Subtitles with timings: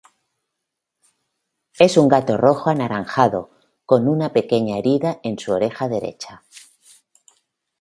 [1.77, 3.51] Es un gato rojo anaranjado
[3.85, 6.41] con una pequeña herida en su oreja derecha.